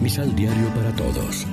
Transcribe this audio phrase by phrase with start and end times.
[0.00, 1.46] Misal Diario para Todos.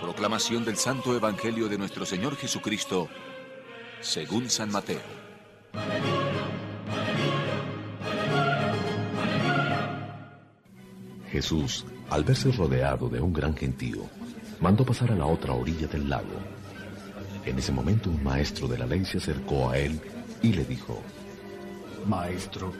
[0.00, 3.08] Proclamación del Santo Evangelio de nuestro Señor Jesucristo,
[4.00, 4.98] según San Mateo.
[11.30, 14.08] Jesús, al verse rodeado de un gran gentío,
[14.60, 16.40] mandó pasar a la otra orilla del lago.
[17.46, 20.00] En ese momento un maestro de la ley se acercó a él
[20.42, 21.00] y le dijo,
[22.04, 22.72] Maestro,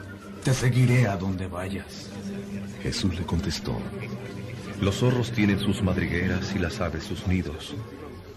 [0.43, 2.09] te seguiré a donde vayas.
[2.81, 3.77] Jesús le contestó,
[4.79, 7.75] Los zorros tienen sus madrigueras y las aves sus nidos,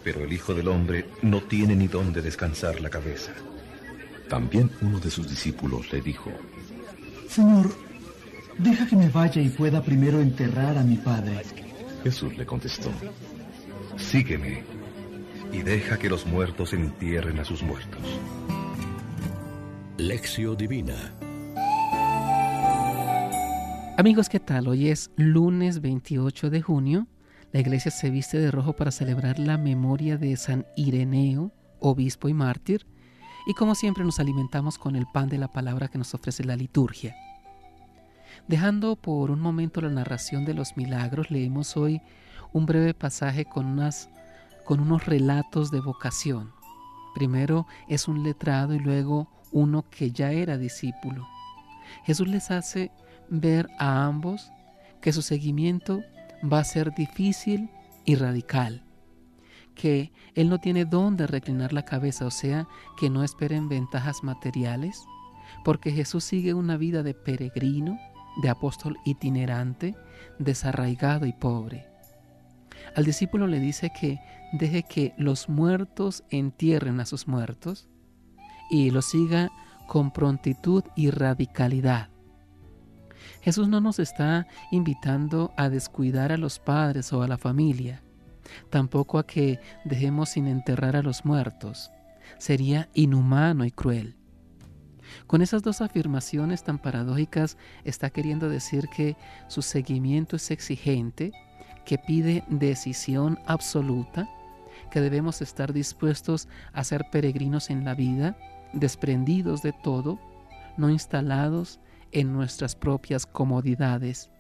[0.03, 3.33] pero el Hijo del Hombre no tiene ni dónde descansar la cabeza.
[4.29, 6.31] También uno de sus discípulos le dijo,
[7.29, 7.75] Señor,
[8.59, 11.43] deja que me vaya y pueda primero enterrar a mi padre.
[12.03, 12.91] Jesús le contestó,
[13.97, 14.63] Sígueme
[15.53, 18.01] y deja que los muertos entierren a sus muertos.
[19.97, 21.15] Lección Divina
[23.97, 24.67] Amigos, ¿qué tal?
[24.67, 27.07] Hoy es lunes 28 de junio.
[27.53, 32.35] La iglesia se viste de rojo para celebrar la memoria de San Ireneo, obispo y
[32.35, 32.89] mártir.
[33.47, 36.57] Y como siempre nos alimentamos con el pan de la palabra que nos ofrece la
[36.57, 37.15] liturgia.
[38.49, 42.03] Dejando por un momento la narración de los milagros, leemos hoy
[42.53, 44.11] un breve pasaje con, unas,
[44.65, 46.51] con unos relatos de vocación.
[47.15, 51.29] Primero es un letrado y luego uno que ya era discípulo.
[52.05, 52.91] Jesús les hace
[53.29, 54.51] ver a ambos
[55.01, 56.03] que su seguimiento
[56.51, 57.71] va a ser difícil
[58.05, 58.85] y radical,
[59.75, 65.05] que Él no tiene dónde reclinar la cabeza, o sea, que no esperen ventajas materiales,
[65.65, 67.99] porque Jesús sigue una vida de peregrino,
[68.43, 69.95] de apóstol itinerante,
[70.39, 71.87] desarraigado y pobre.
[72.95, 74.21] Al discípulo le dice que
[74.53, 77.89] deje que los muertos entierren a sus muertos
[78.71, 79.51] y lo siga
[79.87, 82.14] con prontitud y radicalidad.
[83.45, 88.03] Jesús no nos está invitando a descuidar a los padres o a la familia,
[88.71, 91.91] tampoco a que dejemos sin enterrar a los muertos.
[92.39, 94.17] Sería inhumano y cruel.
[95.27, 99.15] Con esas dos afirmaciones tan paradójicas está queriendo decir que
[99.49, 101.33] su seguimiento es exigente,
[101.85, 104.27] que pide decisión absoluta,
[104.91, 108.39] que debemos estar dispuestos a ser peregrinos en la vida,
[108.73, 110.19] desprendidos de todo,
[110.79, 111.79] no instalados
[112.15, 114.31] en nuestras propias comodidades.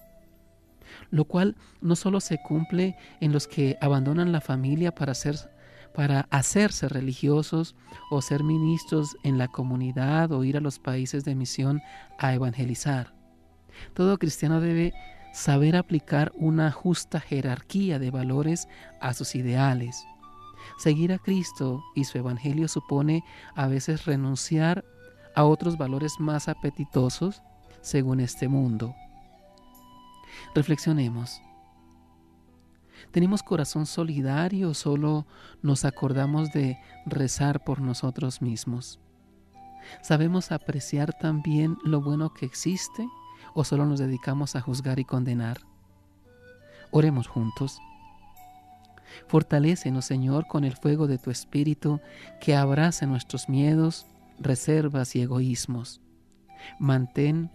[1.10, 5.12] Lo cual no solo se cumple en los que abandonan la familia para,
[5.94, 7.74] para hacerse religiosos
[8.10, 11.82] o ser ministros en la comunidad o ir a los países de misión
[12.18, 13.12] a evangelizar.
[13.92, 14.94] Todo cristiano debe
[15.32, 18.68] saber aplicar una justa jerarquía de valores
[19.00, 20.06] a sus ideales.
[20.78, 23.24] Seguir a Cristo y su Evangelio supone
[23.54, 24.84] a veces renunciar
[25.34, 27.42] a otros valores más apetitosos
[27.84, 28.96] según este mundo.
[30.54, 31.42] Reflexionemos.
[33.12, 35.26] ¿Tenemos corazón solidario o solo
[35.62, 39.00] nos acordamos de rezar por nosotros mismos?
[40.02, 43.06] ¿Sabemos apreciar también lo bueno que existe
[43.52, 45.58] o solo nos dedicamos a juzgar y condenar?
[46.90, 47.78] Oremos juntos.
[49.28, 52.00] Fortalécenos, Señor, con el fuego de tu Espíritu
[52.40, 54.06] que abrace nuestros miedos,
[54.40, 56.00] reservas y egoísmos.
[56.78, 57.50] Mantén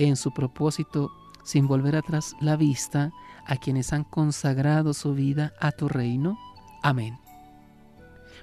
[0.00, 1.10] en su propósito
[1.44, 3.12] sin volver atrás la vista
[3.46, 6.38] a quienes han consagrado su vida a tu reino.
[6.82, 7.18] Amén.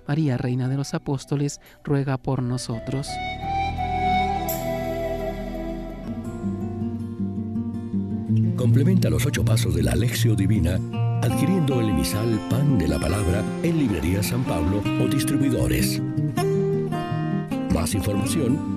[0.07, 3.07] María, Reina de los Apóstoles, ruega por nosotros.
[8.56, 10.79] Complementa los ocho pasos de la Alexio Divina
[11.22, 16.01] adquiriendo el emisal Pan de la Palabra en Librería San Pablo o distribuidores.
[17.74, 18.76] Más información